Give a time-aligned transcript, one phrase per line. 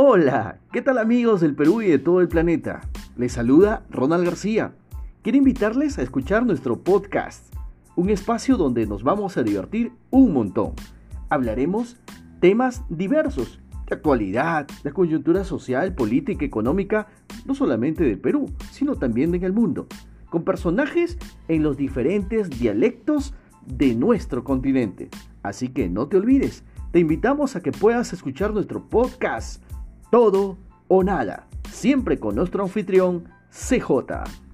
[0.00, 2.82] Hola, ¿qué tal amigos del Perú y de todo el planeta?
[3.16, 4.72] Les saluda Ronald García.
[5.22, 7.52] Quiero invitarles a escuchar nuestro podcast,
[7.96, 10.74] un espacio donde nos vamos a divertir un montón.
[11.28, 11.96] Hablaremos
[12.38, 13.58] temas diversos,
[13.88, 17.08] de actualidad, de coyuntura social, política, económica,
[17.44, 19.88] no solamente del Perú, sino también en el mundo,
[20.30, 21.18] con personajes
[21.48, 23.34] en los diferentes dialectos
[23.66, 25.08] de nuestro continente.
[25.42, 26.62] Así que no te olvides,
[26.92, 29.60] te invitamos a que puedas escuchar nuestro podcast
[30.10, 30.58] todo
[30.88, 34.47] o nada, siempre con nuestro anfitrión CJ.